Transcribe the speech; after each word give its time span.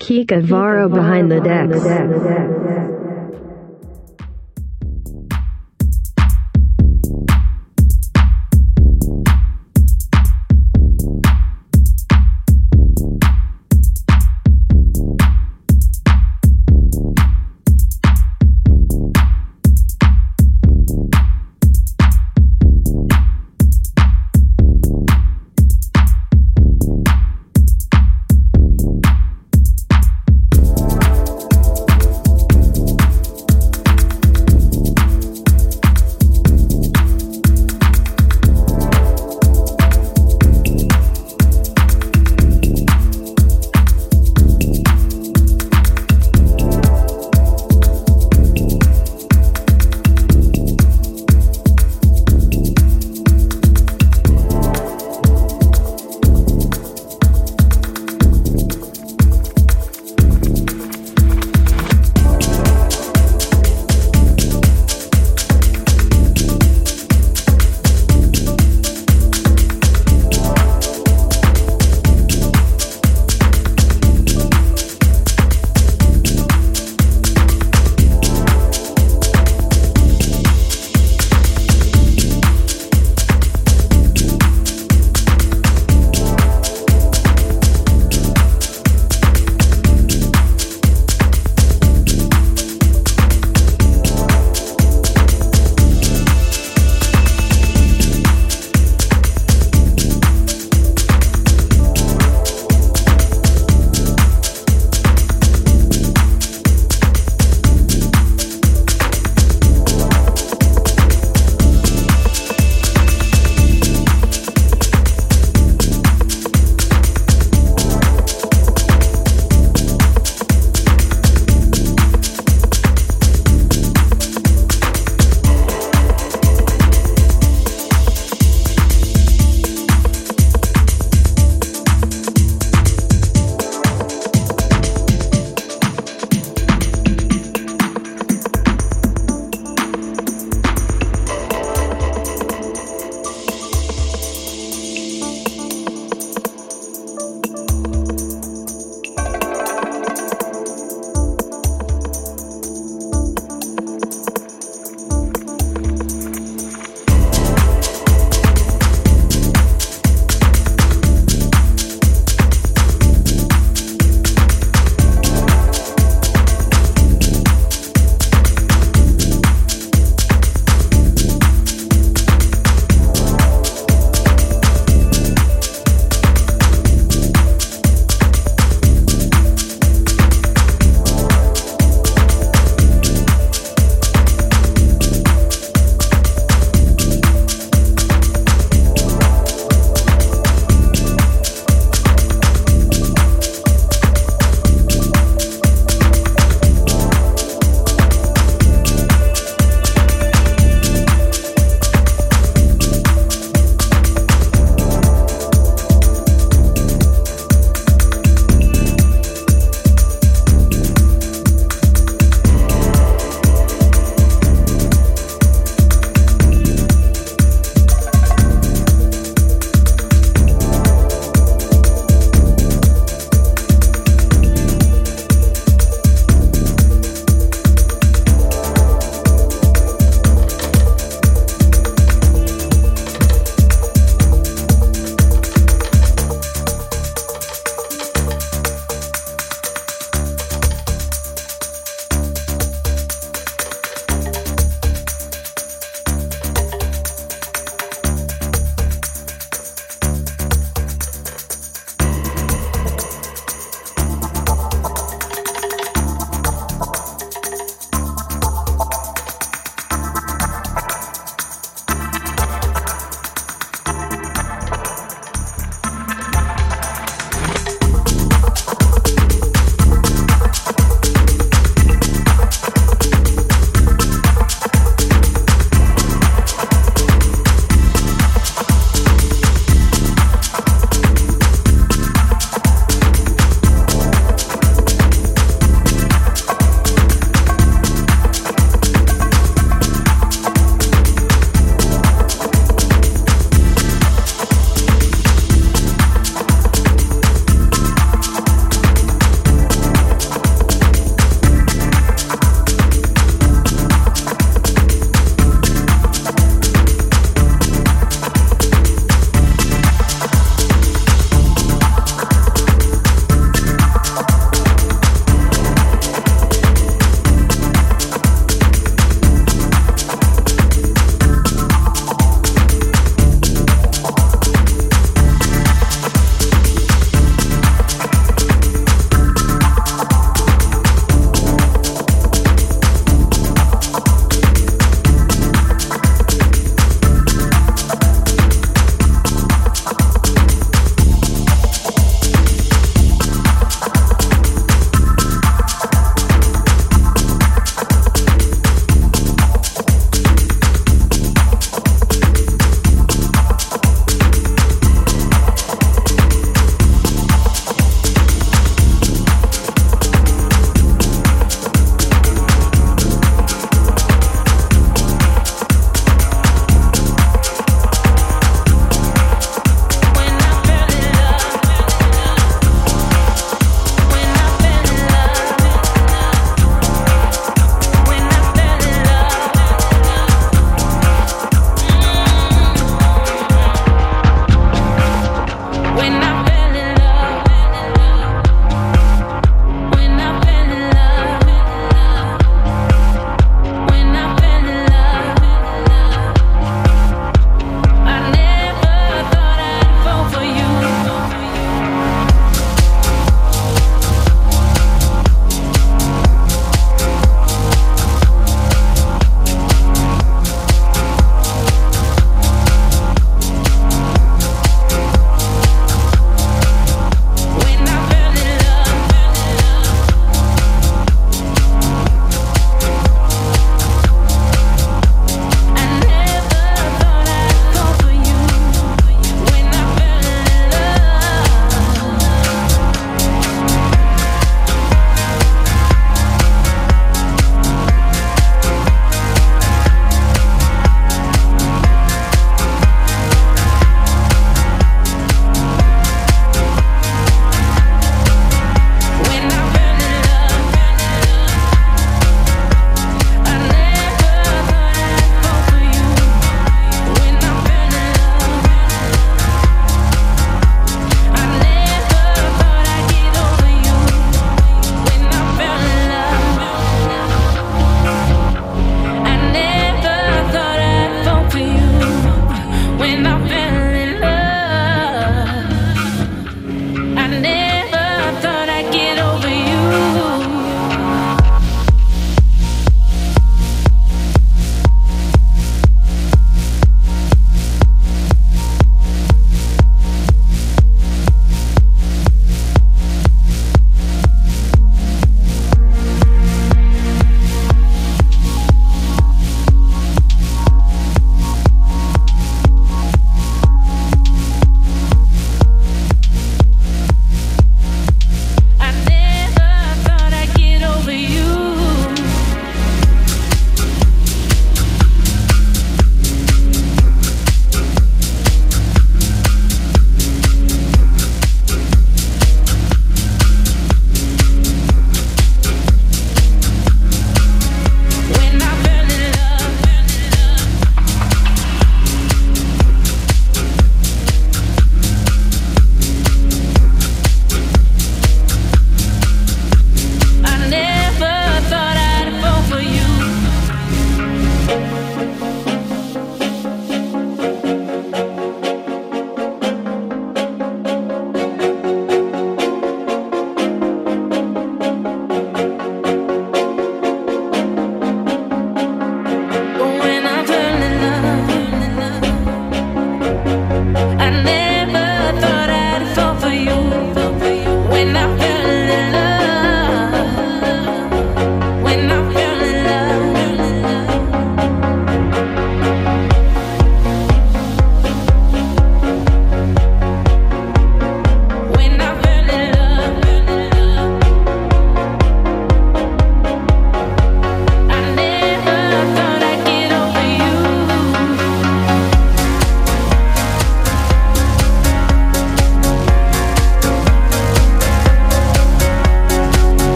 Kika 0.00 0.42
Varo 0.42 0.88
behind 0.88 1.30
the 1.30 1.40
decks. 1.40 2.83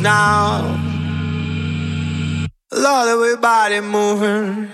Now. 0.00 0.62
Love 2.72 3.08
the 3.08 3.18
way 3.18 3.36
body 3.36 3.80
moving. 3.80 4.68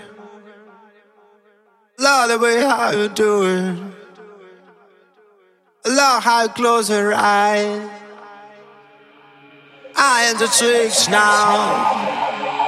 Love 1.98 2.30
the 2.30 2.38
way 2.38 2.62
how 2.62 2.90
you 2.90 3.08
do 3.08 3.44
it. 3.44 3.78
Love 5.86 6.22
how 6.22 6.42
you 6.42 6.48
close 6.48 6.90
your 6.90 7.14
eyes. 7.14 7.90
I 9.94 10.22
am 10.24 10.38
the 10.38 10.46
tricks 10.46 11.08
now. 11.08 12.61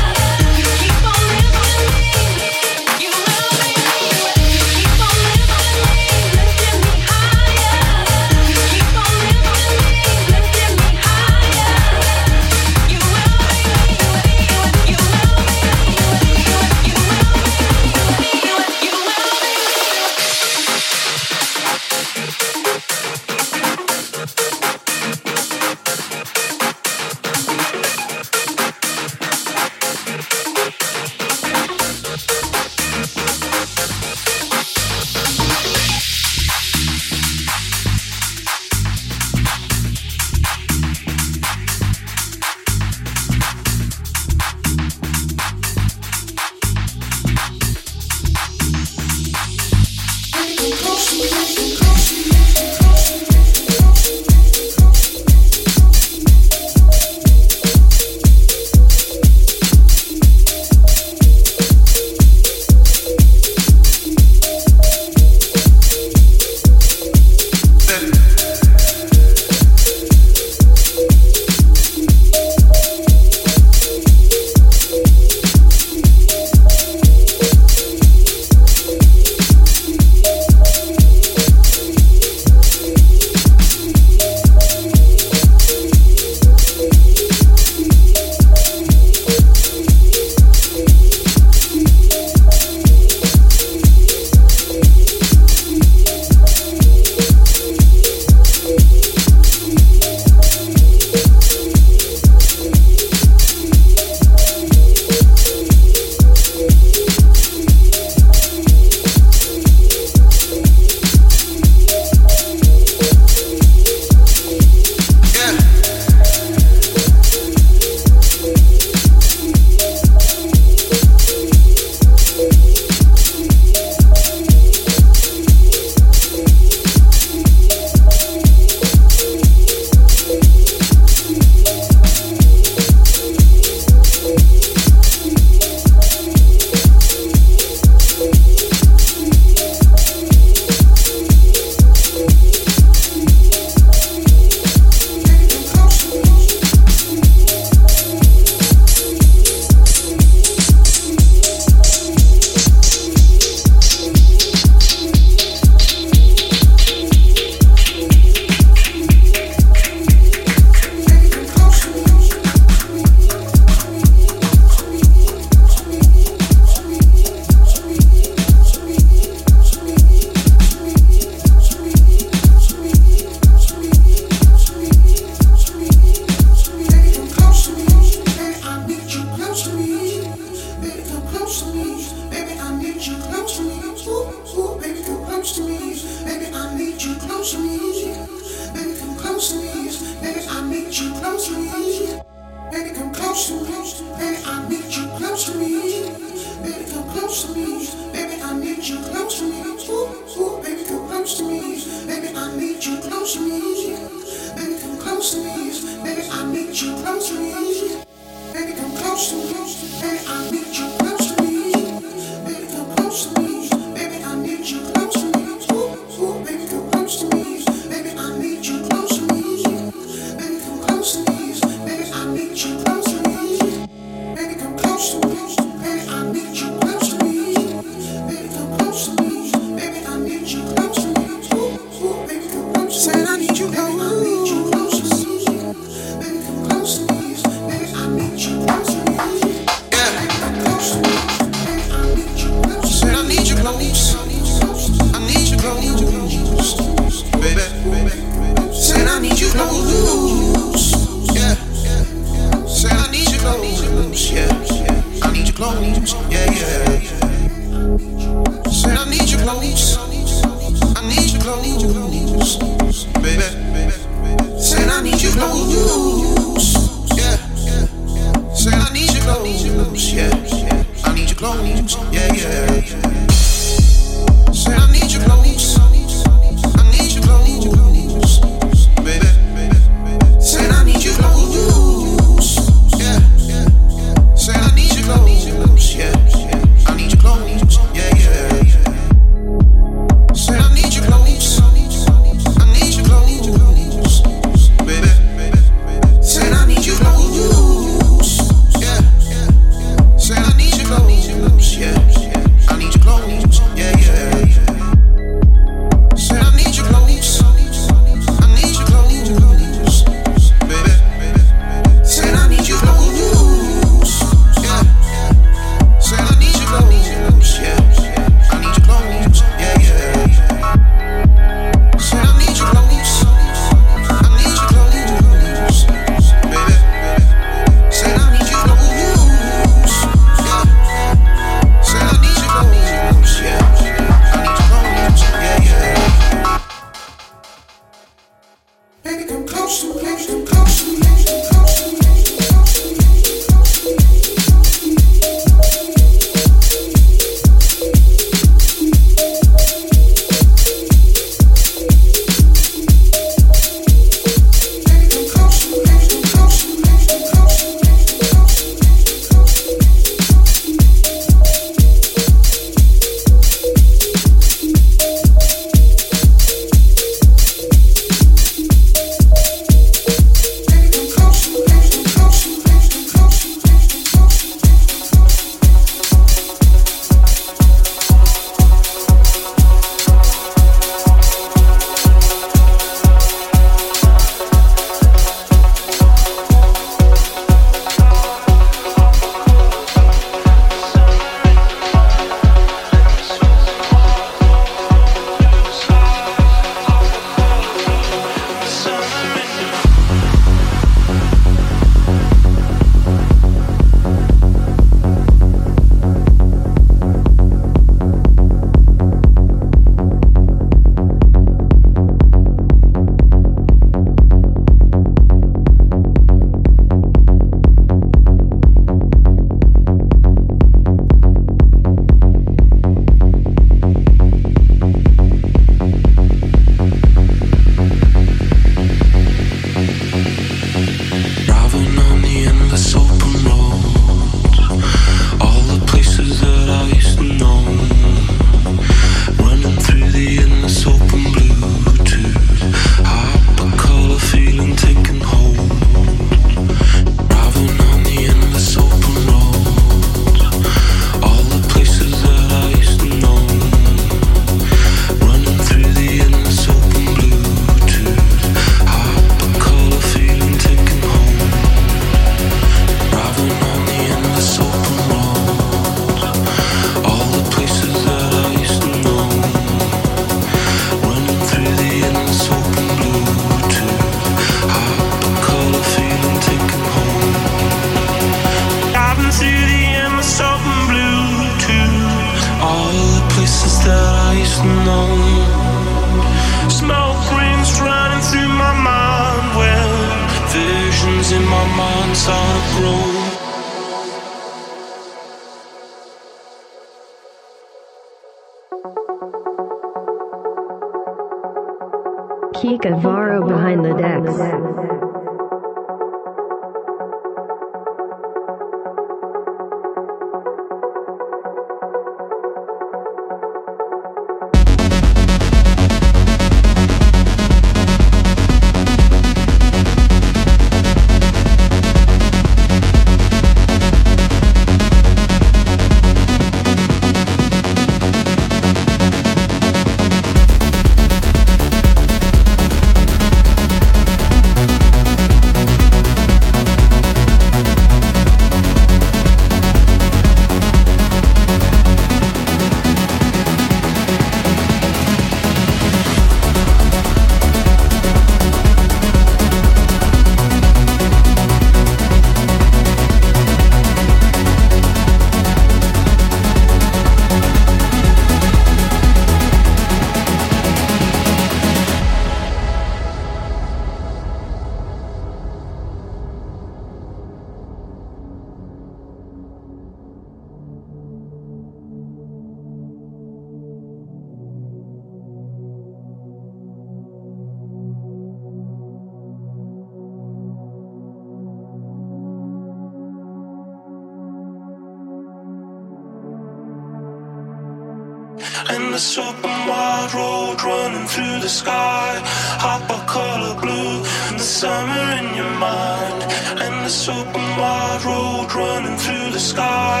in 588.74 588.90
this 588.90 589.18
open 589.18 589.56
wide 589.68 590.12
road 590.14 590.56
running 590.62 591.06
through 591.06 591.38
the 591.40 591.48
sky. 591.48 592.20
Hop 592.64 592.84
a 592.96 593.00
color 593.06 593.54
blue, 593.62 594.02
the 594.38 594.46
summer 594.60 595.04
in 595.20 595.26
your 595.40 595.54
mind. 595.68 596.20
And 596.64 596.74
this 596.84 597.08
open 597.08 597.46
wide 597.60 598.02
road 598.04 598.48
running 598.54 598.96
through 598.96 599.30
the 599.36 599.44
sky. 599.52 600.00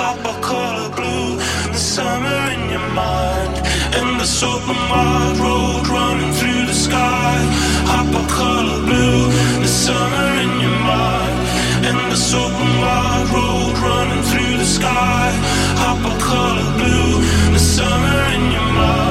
Hop 0.00 0.18
a 0.32 0.34
color 0.40 0.90
blue, 0.98 1.36
the 1.74 1.82
summer 1.96 2.40
in 2.54 2.62
your 2.74 2.88
mind. 3.04 3.54
And 3.98 4.20
this 4.20 4.42
open 4.42 4.80
wide 4.92 5.38
road 5.44 5.86
running 5.88 6.32
through 6.38 6.64
the 6.72 6.78
sky. 6.86 7.36
Hop 7.92 8.10
a 8.22 8.24
color 8.40 8.80
blue, 8.88 9.20
the 9.64 9.72
summer 9.86 10.28
in 10.44 10.52
your 10.64 10.78
mind. 10.94 11.36
And 11.88 11.98
this 12.12 12.34
open 12.34 12.70
wide 12.82 13.28
road 13.36 13.74
running 13.88 14.22
through 14.30 14.47
sky, 14.68 15.30
hop 15.80 15.98
a 16.12 16.14
color 16.20 16.70
blue, 16.76 17.22
the 17.52 17.58
summer 17.58 18.18
in 18.34 18.52
your 18.52 18.70
mind. 18.76 19.07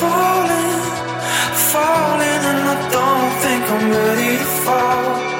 Falling, 0.00 0.80
falling, 1.72 2.42
and 2.50 2.62
I 2.74 2.76
don't 2.94 3.32
think 3.42 3.62
I'm 3.70 3.90
ready 3.90 4.38
to 4.38 4.44
fall. 4.64 5.33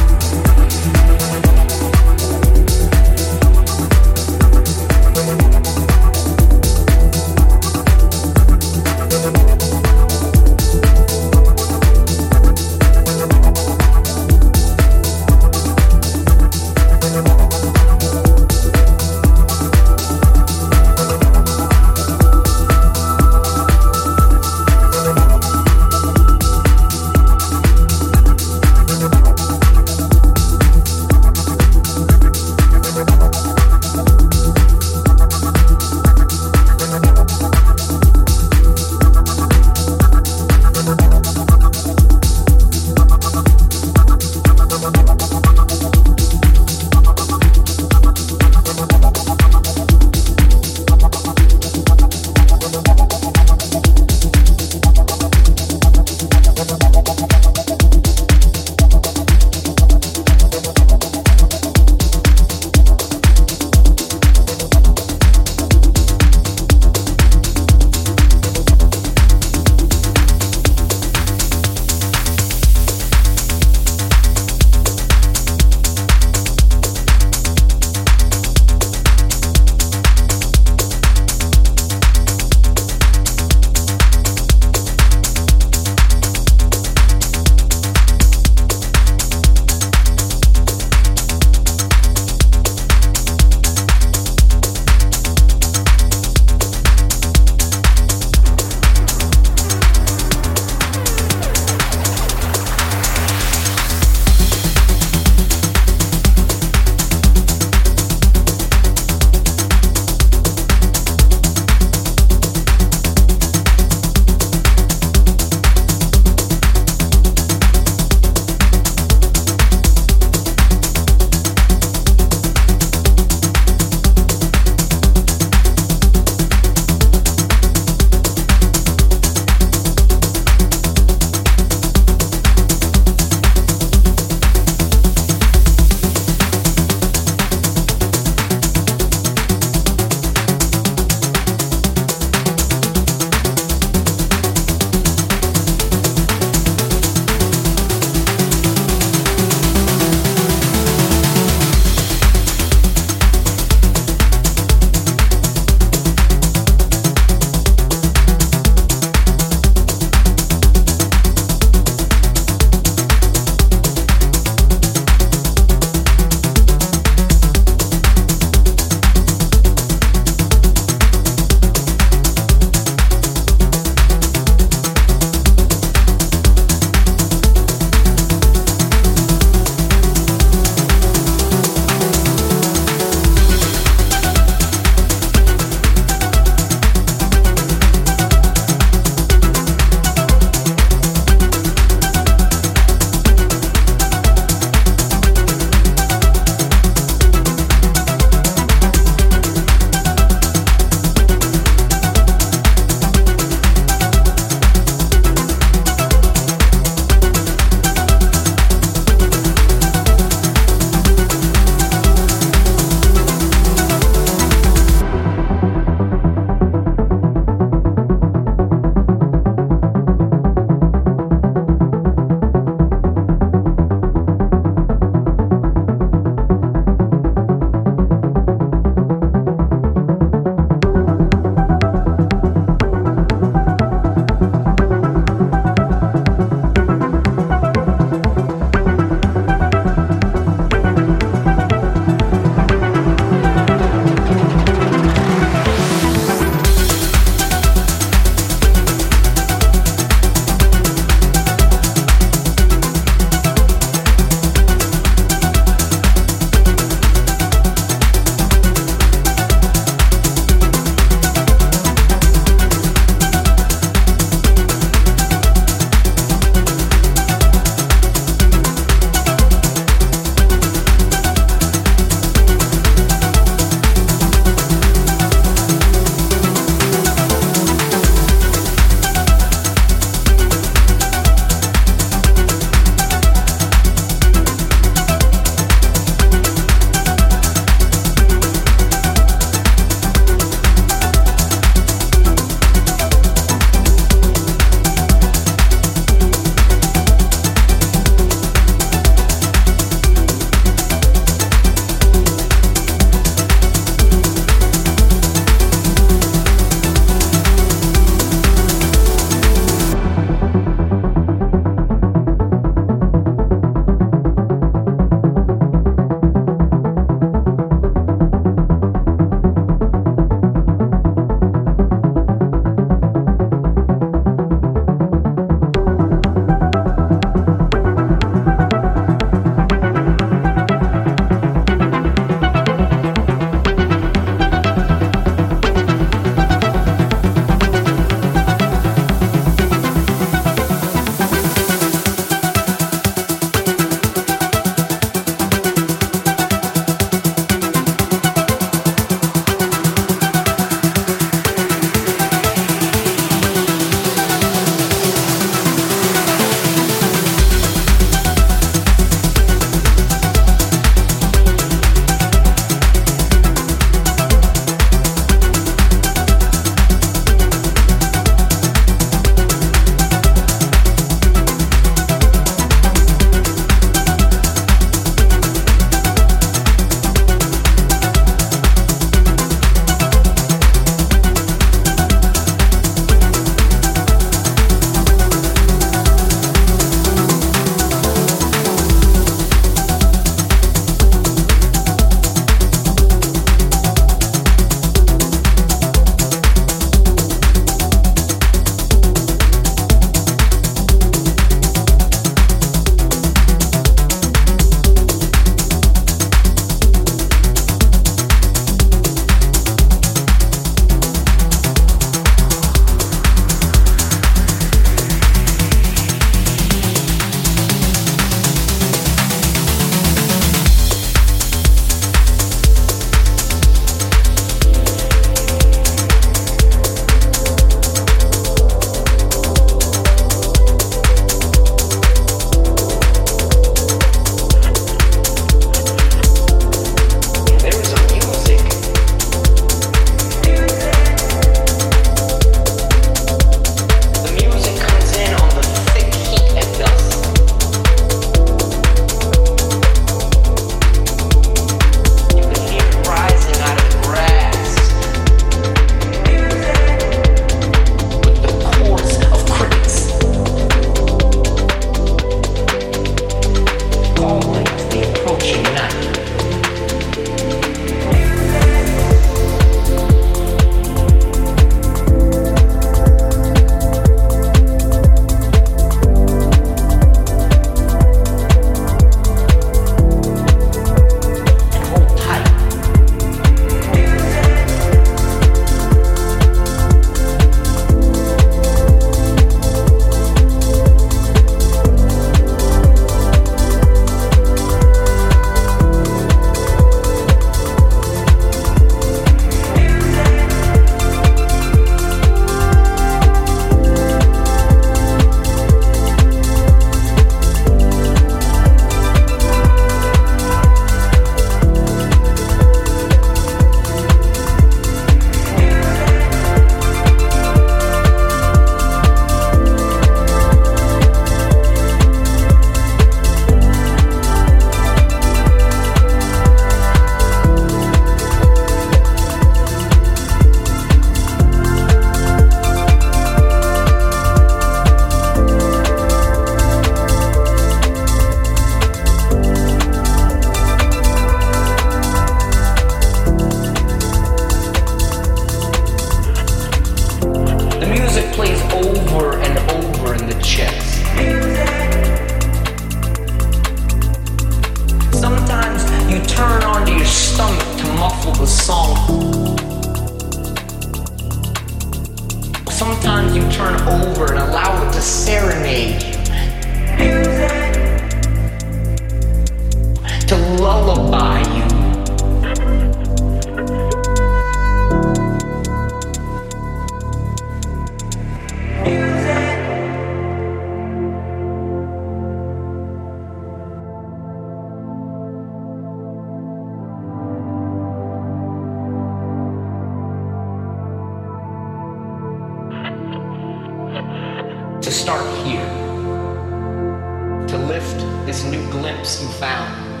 You 599.04 599.28
found, 599.28 600.00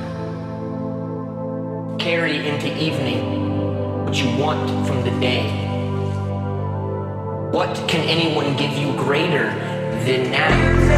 carry 2.00 2.48
into 2.48 2.74
evening 2.82 4.06
what 4.06 4.16
you 4.16 4.34
want 4.38 4.86
from 4.86 5.04
the 5.04 5.10
day. 5.20 5.46
What 7.52 7.86
can 7.86 8.00
anyone 8.08 8.56
give 8.56 8.72
you 8.78 8.94
greater 8.96 9.50
than 10.06 10.30
now? 10.30 10.94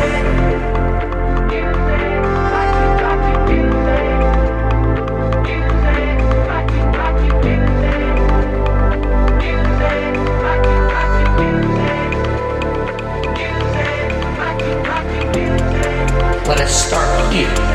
Let 16.46 16.61
us 16.61 16.86
start 16.86 17.32
here. 17.32 17.66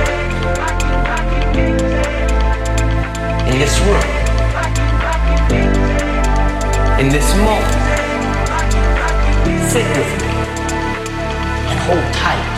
This 3.62 3.80
room. 3.82 4.01
In 6.99 7.09
this 7.09 7.36
moment. 7.36 7.82
Sit 9.70 9.86
with 9.95 10.14
me 10.20 10.34
and 11.70 11.80
hold 11.86 12.14
tight. 12.16 12.51